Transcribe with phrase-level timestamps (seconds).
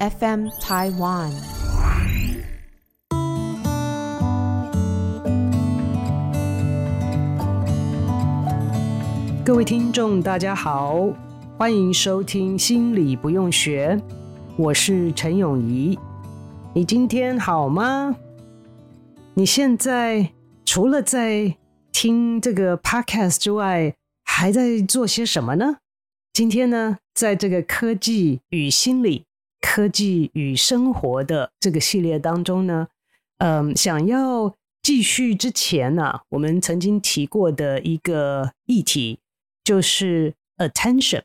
[0.00, 1.30] FM Taiwan。
[9.44, 10.96] 各位听众，大家好，
[11.56, 13.96] 欢迎收听《心理不用学》，
[14.56, 15.96] 我是陈永仪。
[16.74, 18.16] 你今天好吗？
[19.34, 20.32] 你现在
[20.64, 21.56] 除了在
[21.92, 25.76] 听这个 podcast 之外，还在做些什么呢？
[26.32, 29.26] 今天呢，在这个科技与心理、
[29.66, 32.88] 科技与生活的这个系列当中呢，
[33.38, 39.20] 嗯，想要继续之前呢，啊，我们曾经提过的一个议题，
[39.64, 41.22] 就是 attention。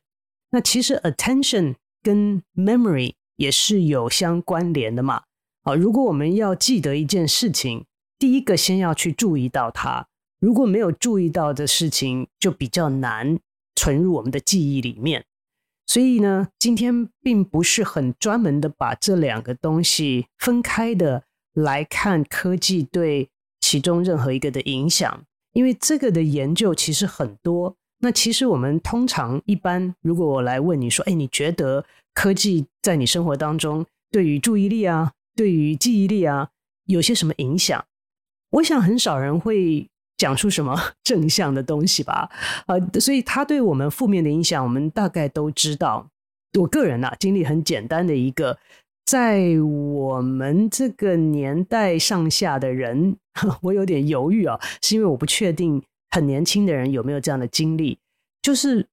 [0.52, 5.23] 那其实 attention 跟 memory 也是有相关联的嘛。
[5.62, 7.86] 好，如果我们要记得一件事情，
[8.17, 10.08] 第一个先要去注意到它。
[10.40, 13.38] 如果没有注意到的事情，就比较难。
[13.76, 15.23] 存入我们的记忆里面，
[15.90, 23.28] 所以呢，今天并不是很专门的把这两个东西分开的来看科技对
[23.59, 25.23] 其中任何一个的影响，
[25.54, 27.76] 因为这个的研究其实很多。
[28.02, 36.50] 那其实我们通常一般，如果我来问你说，哎，你觉得科技在你生活当中对于注意力啊，对于记忆力啊，
[36.86, 37.84] 有些什么影响？
[38.52, 39.90] 我想很少人会。
[40.20, 42.30] 讲出什么 正向的东西吧，
[42.67, 46.12] 呃，所以它对我们负面的影响，我们大概都知道。
[46.59, 48.58] 我个人啊，经历很简单的一个，
[49.06, 53.16] 在我们这个年代上下的人，
[53.62, 58.00] 我有点犹豫啊，是因为我不确定很年轻的人有没有这样的经历。
[58.42, 58.88] 就是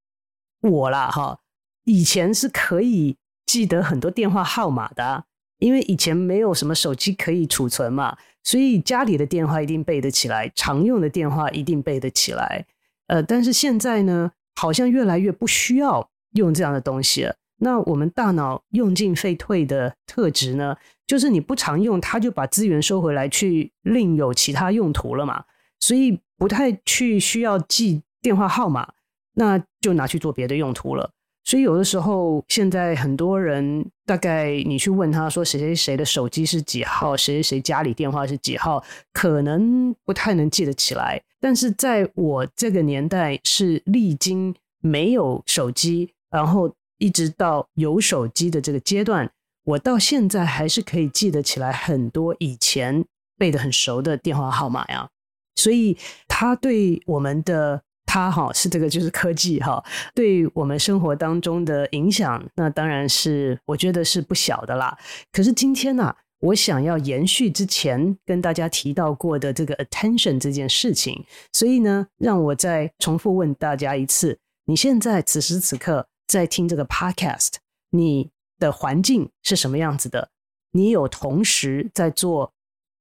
[0.60, 1.38] 我啦，哈，
[1.84, 3.16] 以前是可以
[3.46, 5.24] 记得很多电话号码的，
[5.58, 8.16] 因为以前没有什么手机可以储存嘛。
[8.46, 12.64] 所以家里的电话一定背得起来，常用的电话一定背得起来。
[13.08, 17.34] 呃，但是现在呢，好像越来越不需要用这样的东西了。
[17.58, 20.76] 那我们大脑用进废退的特质呢，
[21.08, 25.44] 就是你不常用，它就把资源收回来，去另有其他用途了嘛。
[25.80, 28.92] 所以不太去需要记电话号码，
[29.34, 31.10] 那就拿去做别的用途了。
[31.46, 41.22] 所以有的时候，现在很多人大概你去问他说谁谁谁的手机是几号，谁谁谁家里电话是几号，可能不太能记得起来。
[41.40, 49.30] 但是在我这个年代，是历经没有手机，然后一直到有手机的这个阶段，
[49.62, 53.04] 我到现在还是可以记得起来很多以前
[53.38, 55.08] 背得很熟的电话号码呀。
[55.54, 55.96] 所以
[56.26, 57.85] 他对我们的。
[58.16, 59.84] 它哈是这个，就是科技哈，
[60.14, 64.96] 对我们生活当中的影响，那当然是我觉得是不小的啦。
[65.30, 71.22] 可是今天呢、我想要延续之前跟大家提到过的这个 attention 这件事情，
[71.52, 77.56] 所以呢，让我再重复问大家一次：你现在此时此刻在听这个 podcast，
[77.90, 80.30] 你的环境是什么样子的？
[80.72, 82.54] 你有同时在做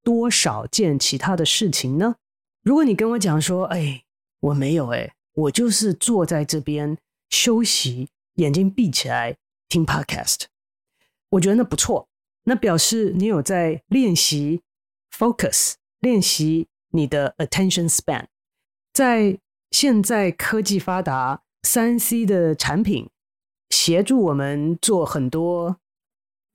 [0.04, 2.16] 多少件其他的事情呢？
[2.64, 4.02] 如果你跟我讲说，哎。
[4.40, 6.97] 我没有哎，我就是坐在这边
[7.29, 9.38] 休息，眼睛闭起来
[9.68, 10.44] 听 podcast。
[11.29, 12.07] 我觉得那不错，
[12.44, 14.62] 那表示你有在练习
[15.12, 18.25] focus，练习你的 attention span。
[18.94, 19.40] 在
[19.72, 23.09] 现在科技发达，三 C 的产品
[23.69, 25.79] 协助我们做很多。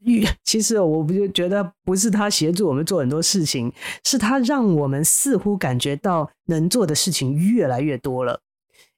[0.45, 3.73] 其实我不就觉得不是他协助我们做很多事情，
[4.05, 8.41] 是他让我们似乎感觉到能做的事情越来越多了。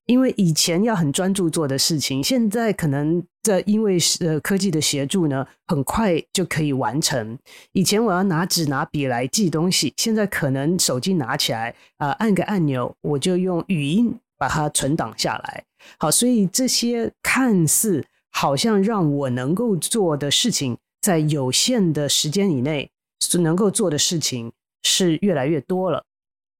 [0.06, 7.38] 因为以前要很专注做的事情，现在可能在因为呃科技的协助呢，很快就可以完成。
[7.72, 15.64] 以前我要拿纸拿笔来记东西，现在可能手机拿起来啊，呃，按个按钮，我就用语音把它存档下来。
[15.98, 20.76] 好，所以这些看似好像让我能够做的事情。
[21.02, 22.90] 在有限的时间以内
[23.20, 24.52] 所能够做的事情
[24.82, 26.04] 是越来越多了，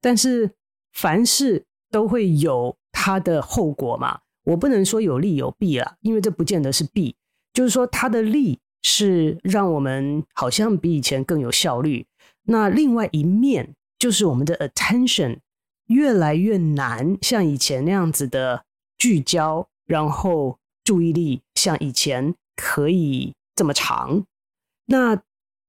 [0.01, 0.51] 但是
[0.93, 4.21] 凡事都会有它的后果嘛。
[4.45, 7.15] 我不能说有利有弊啊，因为这不见得是弊。
[7.53, 12.07] 就是说，它的利是让我们好像比以前更有效率。
[12.45, 15.39] 那另外一面就是我们的 attention
[15.87, 18.65] 越来越难，像以前那样子的
[18.99, 24.25] 聚焦，然后注意力像以前可以这么长。
[24.87, 25.23] 那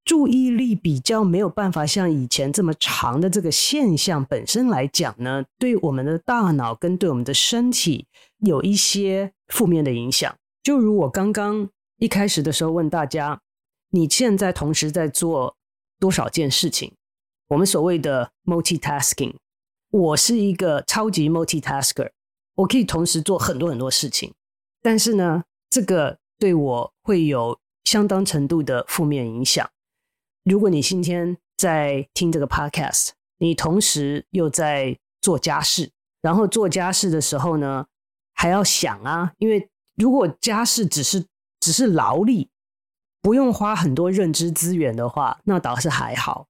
[0.06, 8.06] 注意力比较没有办法像以前这么长的这个现象本身来讲呢，对我们的大脑跟对我们的身体
[8.40, 10.36] 有一些负面的影响。
[10.62, 11.70] 就如我刚刚
[12.00, 13.40] 一开始的时候问大家，
[13.92, 15.56] 你现在同时在做
[16.00, 16.92] 多少件事情？
[17.48, 19.36] 我们所谓的 multitasking，
[19.90, 22.10] 我是一个超级 multitasker，
[22.56, 24.34] 我可以同时做很多很多事情，
[24.82, 27.58] 但是呢，这个对我会有。
[27.84, 29.70] 相当程度的负面影响。
[30.44, 35.92] 如果你今天在听这个 podcast，你同时又在做家事，
[36.22, 37.86] 然后做家事的时候呢，
[38.34, 41.26] 还要想啊，因为如果家事只是
[41.60, 42.50] 只是劳力，
[43.22, 46.48] 不用花很多认知资源的话，那倒是还好。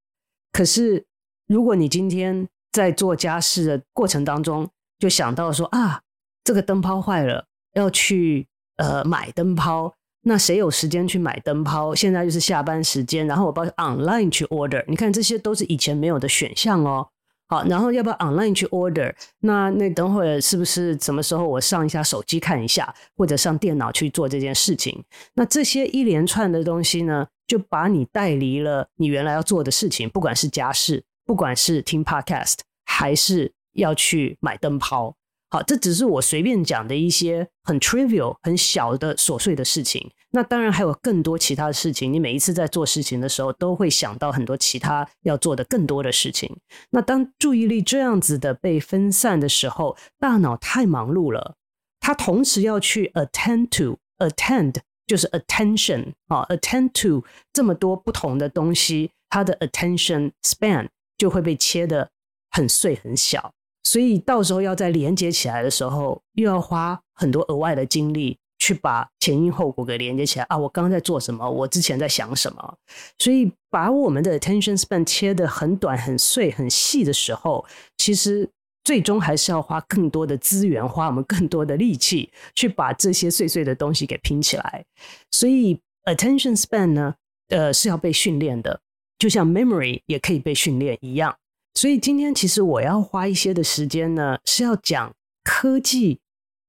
[0.51, 1.05] 可是
[1.47, 6.01] 如果你今天在做家事的过程当中，就想到说啊，
[6.43, 8.47] 这个灯泡坏了，要去
[8.77, 9.95] 呃买灯泡。
[10.23, 11.93] 那谁有时间去买灯泡？
[11.93, 14.83] 现在就是下班时间，然后我帮 online 去 order。
[14.87, 17.07] 你看这些都是以前没有的选项哦。
[17.49, 19.13] 好，然后要不要 online 去 order？
[19.41, 25.03] 那那等会儿是不是什么时候我上一下手机看一下，或者上电脑去做这件事情？
[25.35, 35.15] 那这些一连串的东西呢，就把你带离了你原来要做的事情，不管是家事，不管是听 podcast，还是要去买灯泡。
[35.53, 40.09] 好，这只是我随便讲的一些很 trivial、很小的琐碎的事情。
[40.31, 42.11] 那当然还有更多其他的事情。
[42.11, 46.57] 你每一次在做事情的时候，都会想到很多其他要做的更多的事情。
[46.89, 51.53] 那当注意力这样子的被分散的时候，大脑太忙碌了，
[51.99, 57.23] 它同时要去 attend to，attend 就是 attention 啊，attend to
[57.53, 62.09] 这么多不同的东西，它的 attention span 就会被切得
[62.49, 63.53] 很碎很小。
[63.83, 70.57] 所以到时候要再连接起来的时候，又要花很多额外的精力去把前因后果给连接起来啊！
[70.57, 71.49] 我刚刚在做什么？
[71.49, 72.77] 我之前在想什么？
[73.19, 77.65] 所以把我们的 attention span 切得很短、很碎、很细的时候，
[77.97, 78.49] 其实
[78.85, 84.85] 最终还是要花更多的资源，花我们更多的力气去把这些碎碎的东西给拼起来。
[85.31, 87.15] 所以 attention span 呢，
[87.49, 88.79] 呃，是要被训练的，
[89.19, 91.35] 就像 memory 也可以被训练一样。
[91.75, 96.19] 所以今天其实我要花一些的时间呢，是要讲科技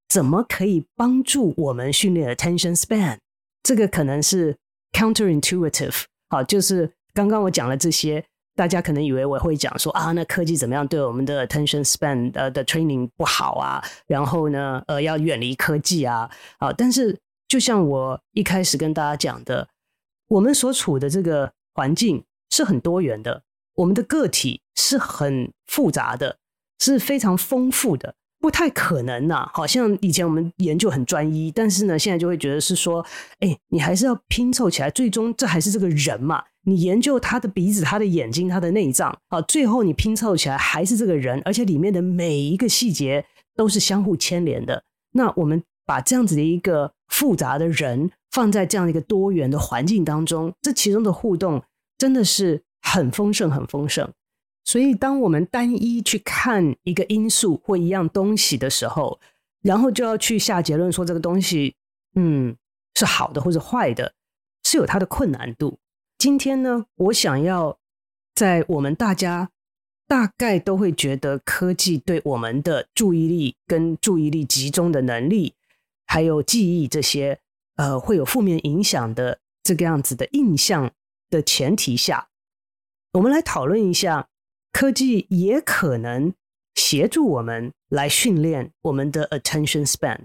[0.08, 3.18] 怎么可以帮助我们训练 attention span。
[3.62, 4.56] 这个可能是
[4.92, 8.24] counterintuitive，好，就是刚刚我讲了这些，
[8.54, 13.84] 大家可能以为我会讲说啊，那科技怎么样对我们的 attention span 的的 training 不好啊？
[14.06, 19.68] 然后呢，呃，要远离科技啊，好，但是就像我一开始跟大家讲的，
[20.28, 23.42] 我们所处的这个环境是很多元的。
[23.76, 26.38] 我们的个体是很复杂的，
[26.78, 33.04] 是非常丰富的，不太可能呐、好像以前我们研究很专一，但是呢，现在就会觉得是说，
[33.40, 36.44] 哎，你还是要拼凑起来，最终这还是这个人嘛。
[36.66, 43.26] 你研究他的鼻子、他的眼睛、他的内脏，好，最后你拼凑起来还是这个人，而且里面的每一个细节
[43.56, 44.84] 都是相互牵连的。
[45.12, 51.62] 那我们把这样子的一个复杂的人放在这样一个多元的环境当中，这其中的互动
[51.98, 52.62] 真的是。
[52.84, 54.12] 很丰盛，很丰盛。
[54.62, 59.18] 所以，当我们单一去看一个因素或一样东西的时候，
[59.62, 61.74] 然后就要去下结论说这个东西，
[62.14, 62.56] 嗯，
[62.94, 64.14] 是好的或者坏的，
[64.62, 65.78] 是有它的困难度。
[66.18, 67.78] 今天呢，我想要
[68.34, 69.50] 在我们大家
[70.06, 75.54] 大概都会觉得科技对我们的注意力跟注意力集中的能力，
[76.06, 77.38] 还有记忆这些，
[77.76, 80.90] 呃，会有负面影响的这个样子的印象
[81.28, 82.28] 的前提下。
[83.14, 84.28] 我们来讨论一下，
[84.72, 86.34] 科技也可能
[86.74, 90.22] 协助我们来训练我们的 attention span。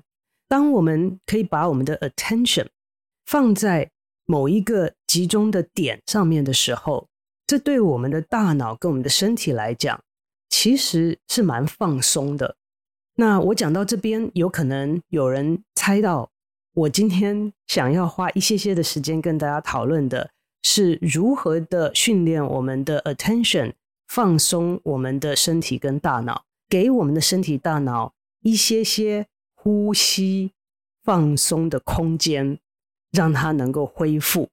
[0.47, 2.67] 当我们可以把我们的 attention
[3.27, 3.91] 放在
[4.25, 7.07] 某一个集中的点上面的时候，
[7.45, 10.01] 这对我们的大脑跟我们的身体来讲，
[10.49, 12.55] 其实是蛮放松的。
[13.17, 16.31] 那我讲到这边，有可能有人猜到，
[16.73, 20.31] 我今天想要花一些些的时间跟大家讨论的。
[20.63, 23.73] 是如何的训练我们的 attention，
[24.07, 30.51] 放松我们的身体跟大脑，给我们的身体大脑一些些呼吸
[31.03, 32.59] 放松的空间，
[33.11, 34.49] 让它能够恢复。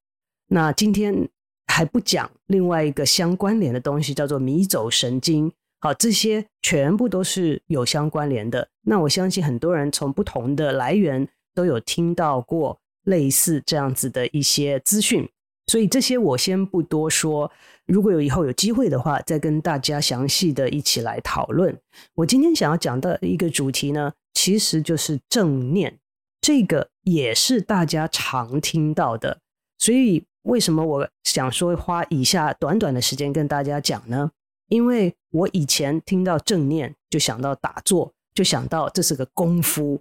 [0.49, 1.29] 那今天
[1.67, 5.53] 还不讲另外一个相关联的东西，叫做迷走神经。
[5.81, 8.69] 好，这些全部都是有相关联的。
[8.83, 15.29] 那我相信很多人从不同的来源都有听到过类似这样子的一些资讯。
[15.67, 17.51] 所以这些我先不多说，
[17.87, 21.77] 如果有以后有机会的话，再跟大家详细的一起来讨论。
[22.15, 25.99] 我今天想要讲的一个主题呢，其实就是正念，
[26.41, 29.39] 这个也是大家常听到的。
[29.79, 34.31] 所以为什么我想说花以下短短的时间跟大家讲呢？
[34.69, 40.01] 因为我以前听到正念就想到打坐，就想到这是个功夫，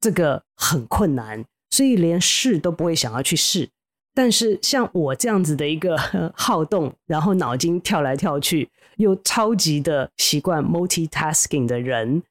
[0.00, 3.70] 这个很困难，所以连试都不会想要去试。
[4.16, 5.94] 但是像我这样子的一个
[6.34, 12.22] 好动，然后脑筋跳来跳去，又超级的习惯 multitasking 的人，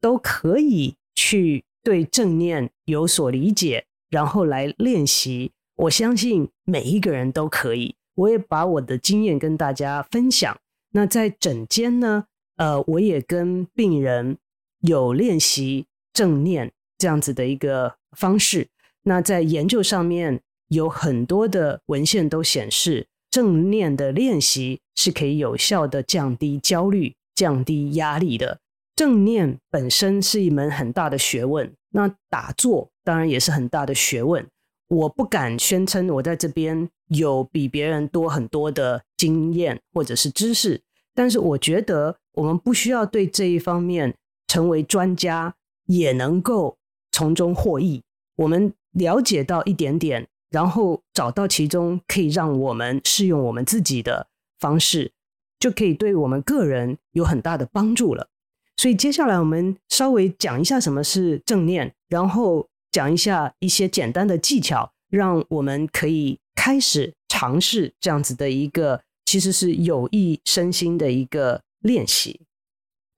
[0.00, 7.96] 都可以去对正念有所理解，然后来练习我相信每一个人都可以。
[8.14, 10.56] 我也把我的经验跟大家分享。
[10.92, 12.26] 那在诊间呢，
[12.58, 14.38] 呃，我也跟病人
[14.82, 18.68] 有练习正念这样子的一个方式。
[19.02, 28.58] 那在研究上面有很多的文献都显示，正念的练习是可以有效的降低焦虑、降低压力的。
[28.96, 34.46] 正念本身是一门很大的学问，那打坐当然也是很大的学问。
[34.88, 40.80] 我不敢宣称我在这边有比别人多很多的经验或者是知识，
[41.14, 44.14] 但是我觉得我们不需要对这一方面
[44.46, 45.54] 成为专家，
[45.86, 46.76] 也能够
[47.10, 48.02] 从中获益。
[48.36, 54.28] 我们了解到一点点，然后找到其中可以让我们适用我们自己的
[54.60, 55.10] 方式，
[55.58, 58.28] 就可以对我们个人有很大的帮助了。
[58.76, 72.42] 所以接下来我们稍微讲一下什么是正念，然后讲一下一些简单的技巧，让我们可以开始尝试这样子的一个其实是有益身心的一个练习。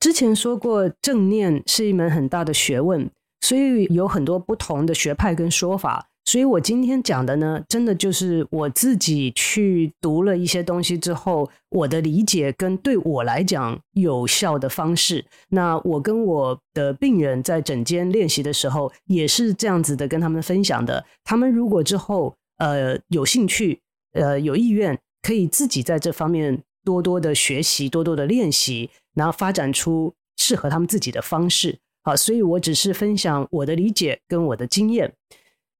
[0.00, 3.10] 之前说过，正念是一门很大的学问，
[3.42, 6.08] 所以有很多不同的学派跟说法。
[6.26, 15.24] 所以我今天讲的呢，真的就是我自己去读了一些东西之后，我的理解跟对我来讲有效的方式。
[15.50, 21.06] 那我跟我的病人在诊间练习的时候，也是这样子的跟他们分享的。
[21.22, 23.80] 他们如果之后呃有兴趣，
[24.12, 31.78] 呃有意愿，可以自己在这方面多多的学习，多多的练习，然后发展出适合他们自己的方式。
[32.02, 35.12] 好，所以我只是分享我的理解跟我的经验。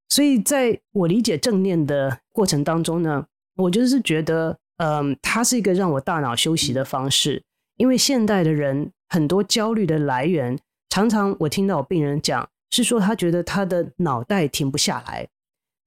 [0.09, 7.43] 所以，在我理解正念的过程当中呢，我就是觉得，嗯，它是一个让我大脑休息的方式。
[7.77, 10.59] 因为现代的人很多焦虑的来源，
[10.89, 15.29] 常常我听到病人讲，是说他觉得他的脑袋停不下来，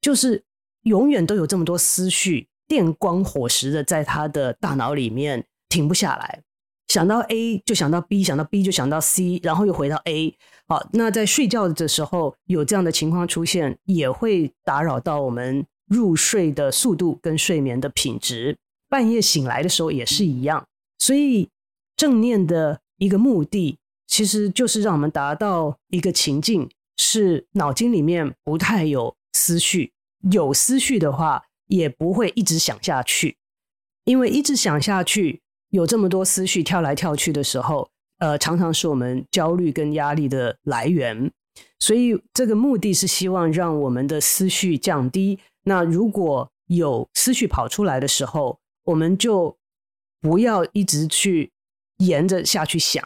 [0.02, 0.44] 就是
[0.84, 6.42] 永远都有这么多思绪，电光火石的在他的大脑里面停不下来。
[6.90, 10.36] 想到 A 就想到 B，想到 B 就想到 C，然后又回到 A。
[10.68, 18.58] 好，那在睡觉的时候有这样的情况出现，也会打扰到我们入睡的速度跟睡眠的品质。
[18.90, 20.66] 半夜醒来的时候也是一样。
[20.98, 21.50] 所以
[21.96, 23.78] 正念的一个目的，
[24.08, 26.68] 其实就是让我们达到一个情境，
[26.98, 29.94] 是脑筋里面不太有思绪，
[30.32, 33.38] 有思绪的话也不会一直想下去，
[34.06, 35.42] 因为一直想下去。
[35.70, 41.32] 有这么多思绪跳来跳去的时候，呃，常常是我们焦虑跟压力的来源。
[41.80, 45.40] 所以这个目的是希望让我们的思绪降低。
[45.64, 49.56] 那如果有思绪跑出来的时候，我们就
[50.20, 51.52] 不要一直去
[51.98, 53.04] 沿着下去想。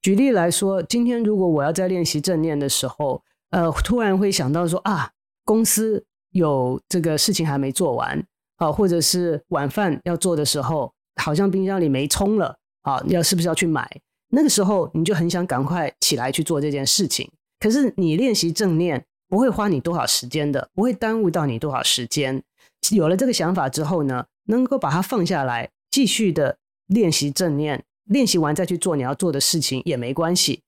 [0.00, 5.10] 举例来说，今天如果我要在练习正念的时候，呃，突然会想到说啊，
[5.44, 8.24] 公司有这个事情还没做完
[8.56, 10.92] 啊，或者是晚饭要做的时候。
[11.16, 13.88] 好像冰箱里没葱了啊，要是不是要去买？
[14.30, 17.30] 那个时候你就很想赶快起来去做这件事情。
[17.60, 22.42] 可是你练习正念不会花你多少时间的，不会耽误到你多少时间。
[22.90, 30.60] 有了这个想法之后呢，能够把它放下来，继续的练习正念，练习完再去做你要做的事情也没关系。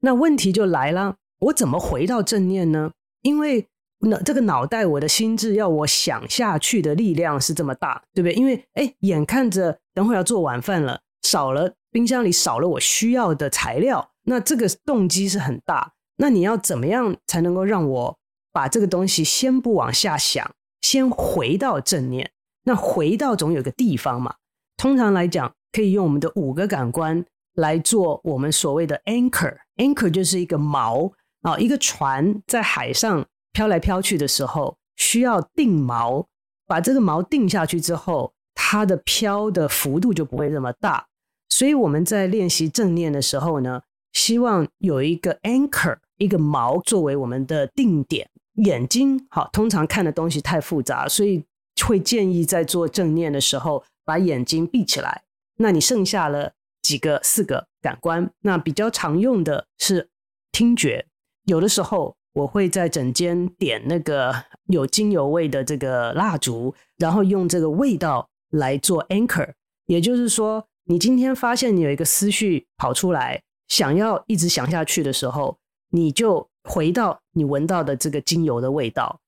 [0.00, 2.90] 那问题就来了，我怎么回到正念呢？
[3.22, 3.68] 因为
[4.00, 8.34] 脑这个脑袋，我的心智要我想下去的力量是这么大，对不对？
[8.34, 15.92] 因为哎，眼看着等会要做晚饭了，少了冰箱里少了我需要的材料，那这个动机是很大。
[16.16, 18.18] 那你要怎么样才能够让我
[18.52, 22.30] 把这个东西先不往下想，先回到正念？
[22.64, 24.34] 那回到总有个地方嘛。
[24.76, 29.56] 通常来讲，可以用我们的五个感官来做我们所谓的 anchor。
[29.76, 33.26] anchor 就是一个锚啊，一个船在海上。
[33.54, 36.24] 飘来飘去的时候，需要定锚，
[36.66, 41.06] 把这个锚定下去之后，它的飘的幅度就不会那么大。
[41.48, 43.82] 所以我们在练习正念的时候呢，
[44.12, 48.28] 希望有一个 anchor，一个锚作为我们的定点。
[48.56, 51.44] 眼睛好，通常看的东西太复杂，所以
[51.86, 55.22] 会建议在做正念的时候把眼睛闭起来。
[55.56, 60.10] 那你剩下了几个四个感官，那比较常用的是
[60.50, 61.06] 听觉，
[61.44, 62.16] 有的时候。
[62.34, 64.34] 我会在诊间点那个
[64.68, 69.52] 有精油味的这个蜡烛，然后用这个味道来做 anchor。
[69.86, 75.58] 也就是说，你今天发现你有一个思绪跑出来，想要一直想下去的时候，
[75.90, 79.20] 你就回到你闻到的这个精油的味道，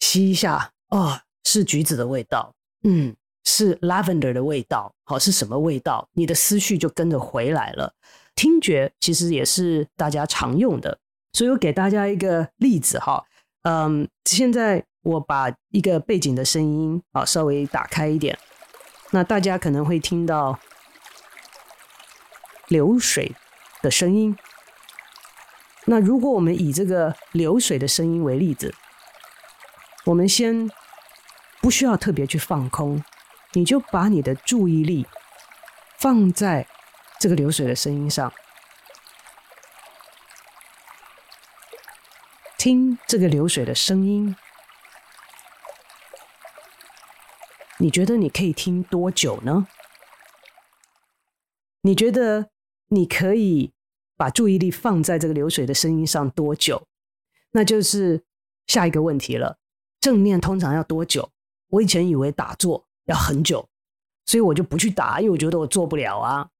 [0.00, 6.08] 吸一下，哦，是橘子的味道，嗯，是 lavender 的味道，好，是什么味道？
[6.12, 7.92] 你的思绪就跟着回来了。
[8.36, 10.98] 听觉其实也是大家常用的。
[11.32, 13.24] 所以我给大家一个例子哈，
[13.62, 18.38] 嗯，现在我把一个背景的声音啊稍微打开一点，
[19.10, 20.58] 那大家可能会听到
[22.68, 23.34] 流水
[23.82, 24.36] 的声音。
[25.84, 28.74] 那如果我们以这个流水的声音为例子，
[30.06, 30.70] 我们先
[31.60, 33.04] 不需要特别去放空，
[33.52, 35.06] 你就把你的注意力
[35.98, 36.66] 放在
[37.20, 38.32] 这个流水的声音上。
[42.56, 44.34] 听这个流水的声音，
[47.78, 49.66] 你觉得你可以听多久呢？
[51.82, 52.50] 你觉得
[52.88, 53.72] 你可以
[54.16, 56.86] 把注意力放在这个流水的声音上多久？
[57.50, 58.24] 那就是
[58.66, 59.58] 下一个问题了。
[60.00, 61.30] 正念通常要多久？
[61.70, 63.68] 我以前以为打坐要很久，
[64.26, 66.50] 所以我就不去打，因为我觉得我做不了啊。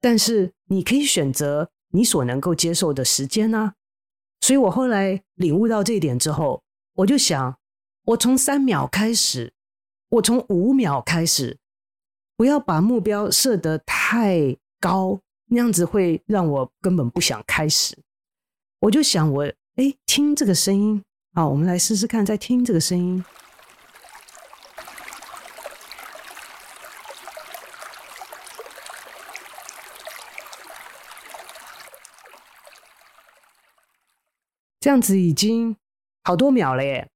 [0.00, 3.74] 但是你可以选择你所能够接受的时间啊。
[4.40, 6.64] 所以我后来领悟到这一点之后，
[6.94, 7.58] 我就想，
[8.06, 9.52] 我从三秒开始，
[10.12, 11.58] 我从五秒开始，
[12.36, 17.96] 不要把目标设得太高，那样子会让我根本不想开始。
[18.80, 19.44] 我就想我，
[19.76, 21.02] 哎，听这个声音，
[21.32, 23.24] 好，我们来试试看，再听这个声音。
[34.78, 35.74] 这样子已经
[36.24, 37.08] 好多秒了耶。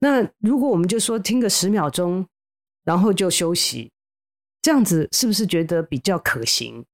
[0.00, 2.26] 那如果我们就说听个十秒钟，
[2.84, 3.92] 然后就休息，
[4.62, 6.84] 这样子是不是觉得比较可行？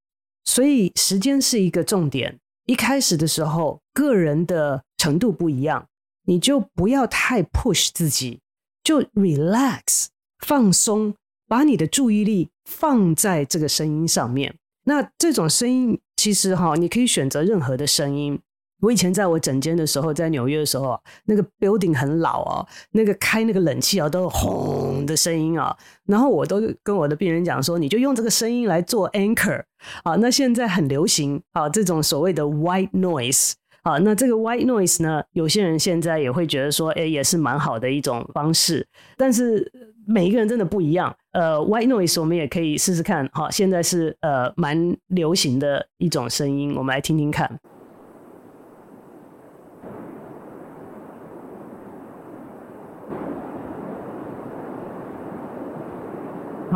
[0.45, 2.39] 所以时间是一个重点。
[2.67, 5.87] 一开始的时候，个人的程度不一样，
[6.25, 8.41] 你就不要太 push 自己，
[8.83, 10.07] 就 relax
[10.45, 11.15] 放松，
[11.47, 14.57] 把你的注意力放在这个声音上面。
[14.85, 18.41] 那这种声音其实哈，你可以选择任何的声音。
[18.81, 25.75] 我以前在我诊间的时候，在纽约的时候，那个 building 很老啊，那个开那个冷气啊，都有轰的声音啊。
[26.05, 29.63] 然后我都跟我的病人讲说，你就用这个声音来做 anchor
[30.05, 30.15] 啊。
[30.17, 33.97] 那现在很流行啊，这种所谓的 white noise 啊。
[33.99, 38.87] 那这个 white noise 呢，有些人现在也会觉得说，哎，也是蛮好的一种方式。
[39.17, 39.73] 但是
[40.07, 41.17] 每一个人真的不一样。
[41.33, 43.27] 呃，white noise 我们也可以试试看。
[43.33, 47.59] 好，现在是呃蛮流行的一种声音，我们来听听看。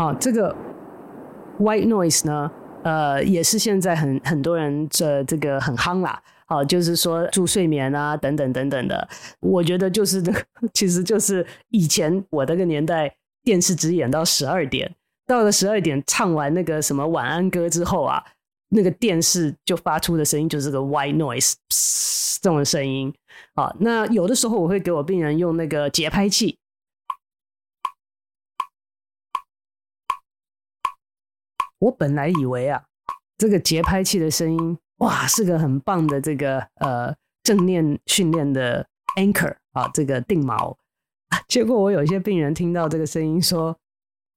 [0.00, 0.56] 好，这个
[1.58, 2.50] white noise 呢，
[2.84, 6.18] 呃，也是现在很很多人这这个很夯啦。
[6.46, 9.06] 好，就是说助睡眠啊，等等等等的。
[9.40, 14.90] 我觉得就是这个，其实就是以前我那个年代，电视只演到十二点，
[15.26, 18.24] 到了十二点唱完那个什么晚安歌之后啊，
[18.70, 21.52] 那个电视就发出的声音就是个 white noise，
[22.40, 23.12] 这种声音。
[23.54, 26.56] 好，那有的时候我会给我病人用那个节拍器。
[31.80, 32.82] 我本来以为啊，
[33.36, 40.74] 这个节拍器的声音，哇，是个很棒的这个呃正念训练的 anchor 啊，这个定锚。
[41.48, 43.76] 结果我有些病人听到这个声音说，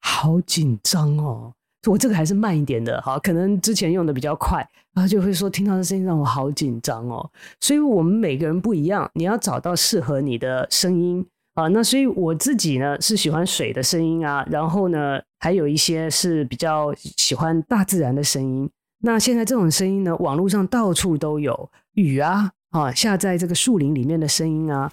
[0.01, 1.53] 好紧张哦。
[1.85, 7.29] 我这个还是慢一点的，好，可能之前用的比较快，然后就会说听到这声音让我好紧张哦。
[7.59, 11.27] 所以我们每个人不一样，你要找到适合你的声音。
[11.53, 18.67] 啊，那所以我自己呢是喜欢水的声音啊，然后呢还有一些是比较喜欢大自然的声音。
[19.01, 24.91] 那现在这种声音呢，网络上到处都有，雨啊，啊下在这个树林里面的声音啊，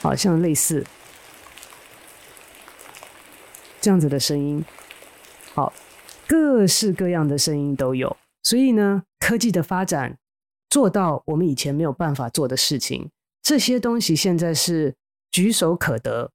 [0.00, 0.86] 好像类似
[3.82, 4.64] 这样子的声音，
[5.52, 5.70] 好，
[6.26, 8.16] 各式各样的声音都有。
[8.42, 10.16] 所以呢，科技的发展
[10.70, 13.10] 做到我们以前没有办法做的事情，
[13.42, 14.94] 这些东西现在是。
[15.38, 16.32] 举手可得，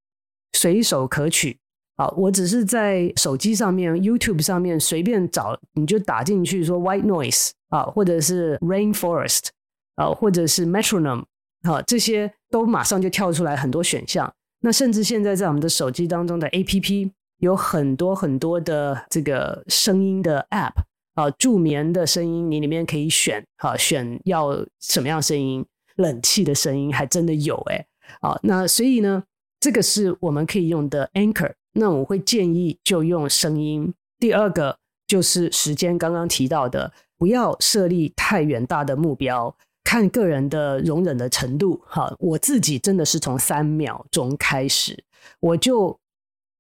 [0.54, 1.60] 随手可取。
[1.98, 9.48] 好，我只是在手机上面、YouTube 上面随便找，你就打进去说 White Noise 啊，或者是 Rainforest
[9.96, 11.26] 啊，或者是 Metronome
[11.64, 14.34] 啊，这些都马上就跳出来很多选项。
[14.62, 20.76] 那甚至现在在我们的手机当中的 APP 有很多很多的这个声音的 App
[21.16, 25.66] 啊，助眠的声音，你里面可以选啊，选要什么样声音，
[25.98, 27.86] 冷气的声音还真的有哎。
[28.22, 29.24] 好，那所以呢，
[29.60, 31.54] 这个是我们可以用的 anchor。
[31.76, 33.94] 那我会建议就用声音。
[34.20, 41.82] 第二个就是时间，刚刚提到的，不要设立太远大的目标，看个人的容忍的程度。
[41.88, 45.04] 哈，我自己真的是从三秒钟开始，
[45.40, 46.00] 我就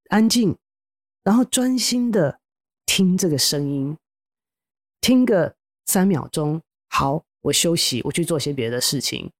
[0.09, 0.57] 安静，
[1.23, 2.39] 然后专心的
[2.87, 3.95] 听这个声音，
[4.99, 9.31] 听个三秒钟，好，我休息，我去做些别的事情。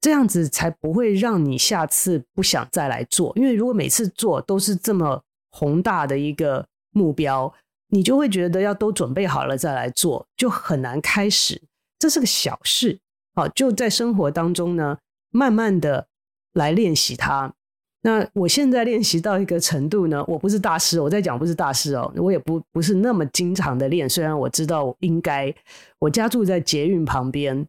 [0.00, 3.32] 这样子才不会让你下次不想再来做。
[3.36, 7.52] 因为如果每次做都是这么宏大的一个目标，
[7.88, 11.60] 你就会觉得要都准备好了再来做，就很难开始。
[11.98, 13.00] 这是个小事，
[13.34, 14.98] 好，就在生活当中呢，
[15.30, 16.06] 慢慢的
[16.52, 17.52] 来练习它。
[18.02, 24.08] 那我现在练习到一个程度呢，我不是大师，我在讲不是大师哦，我也不不是那么经常的练。
[24.08, 25.52] 虽然我知道应该，
[25.98, 27.66] 我家住在捷运旁边，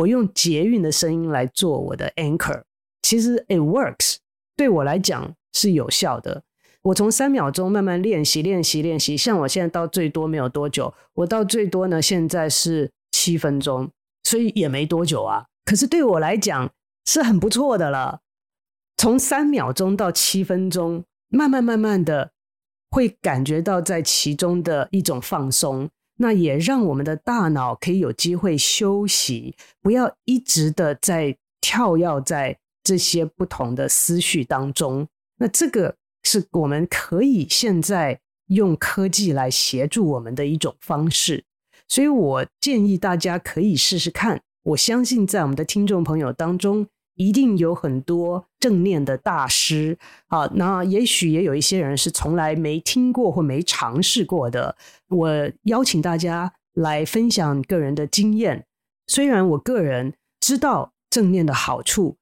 [0.00, 2.62] 我用捷运的声音来做我的 anchor，
[3.02, 4.16] 其实 it works，
[4.56, 6.42] 对我来讲是有效的。
[6.82, 13.90] 我从三秒钟慢慢练习，练习，练习，像我现在到最多没有多久，我到最多呢现在是七分钟，
[14.24, 15.44] 所以也没多久啊。
[15.66, 16.70] 可是对我来讲
[17.04, 18.20] 是很不错的了。
[18.96, 22.32] 从三秒钟到七分钟，慢慢慢慢的
[22.90, 25.90] 会感觉到在其中的一种放松，
[26.22, 35.08] 那也让我们的大脑可以有机会休息，不要一直的在跳跃在这些不同的思绪当中。
[35.38, 41.42] 那这个是我们可以现在用科技来协助我们的一种方式，
[41.88, 44.42] 所以我建议大家可以试试看。
[44.64, 54.74] 我相信在我们的听众朋友当中，一定有很多正念的大师啊，那也许也有一些人是从来没听过或没尝试过的。
[55.08, 58.64] 我邀请大家来分享个人的经验。
[59.06, 62.16] 虽然我个人知道正念的好处，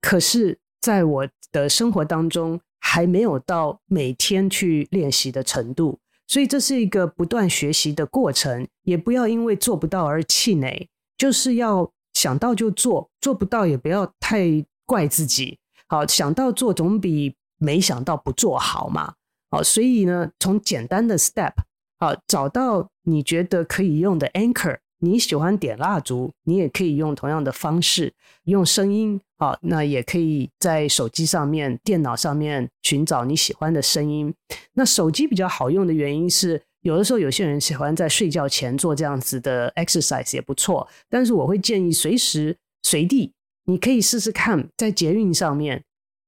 [0.00, 8.66] 可是在我的生活当中还没有到每天去练习的程度，所以这是一个不断学习的过程。
[8.84, 11.92] 也不要因为做不到而气馁，就是要。
[12.14, 15.58] 想到就做，做不到也不要太怪自己。
[15.88, 19.14] 好，想到做总比没想到不做好嘛。
[19.50, 21.52] 好，所以呢，从简单的 step，
[21.98, 24.78] 好，找到你觉得可以用的 anchor。
[24.98, 29.20] 你喜欢点蜡烛，你也可以用同样的方式，用声音。
[29.38, 34.32] 好，那也可以在手机上面、电脑上面寻找你喜欢的声音。
[34.74, 36.62] 那手机比较好用的原因是。
[36.82, 40.86] 有的时候，有些人喜欢在睡觉前做这样子的 exercise 也不错。
[41.08, 43.32] 但是我会建议随时随地，
[43.64, 45.84] 你可以试试看，在捷运上面，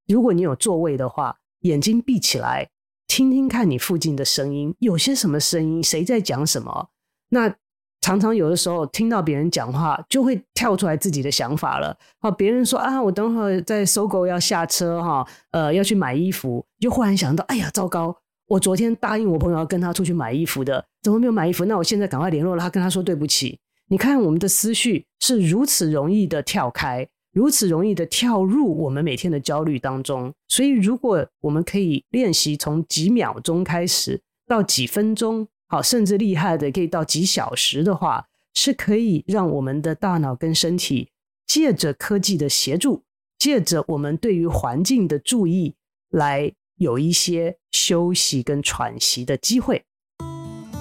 [0.06, 2.68] 如果你有座位的话，眼睛闭起来，
[3.06, 6.88] 听听看你附近的声音，有些什么声音，谁在讲什么。
[7.30, 7.54] 那
[8.00, 11.96] 常常有的时候听到别人讲话，就会跳出来自己的想法了。
[12.20, 18.16] 哦，别人说啊，我等会儿在搜狗要下车哈，呃，要去买衣服，就忽然想到，哎呀，糟糕。
[18.46, 21.64] 我昨天答应我朋友要跟他出去买衣服的，怎么没有买衣服？
[21.64, 23.58] 那我现在赶快联络了他，跟他说对不起。
[23.88, 30.32] 你看我们的思绪是如此容易的跳开，如此容易的跳入我们每天的焦虑当中。
[30.48, 41.08] 所以，如果我们可以练习从几秒钟开始到几分钟，好，甚至厉害的可以到几小时的话，是可以让我们的大脑跟身体
[41.46, 43.02] 借着科技的协助，
[43.38, 45.74] 借着我们对于环境的注意
[46.10, 46.52] 来。
[46.84, 49.82] 有一些休息跟喘息的机会，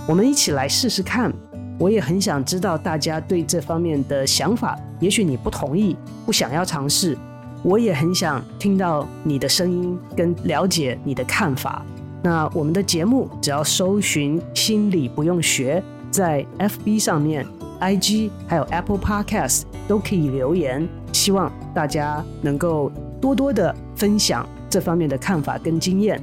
[0.06, 1.34] 我们一起来试试看。
[1.80, 4.78] 我也很想知道大家对这方面的想法。
[5.00, 7.18] 也许你不同意，不想要尝试，
[7.64, 11.86] 我也很想听到你的声音跟了解你的看法。
[12.22, 17.46] 那我们的节目只要搜寻“心理不用学”，在 FB 上面、
[17.80, 20.86] IG 还有 Apple Podcast 都可以留言。
[21.14, 24.46] 希望大家能够多多的分享。
[24.74, 26.20] 这方面的看法跟经验，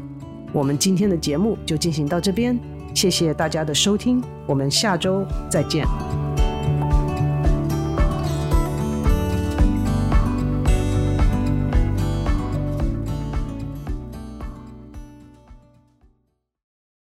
[0.53, 2.59] 我们今天的节目就进行到这边，
[2.93, 5.87] 谢谢大家的收听，我们下周再见。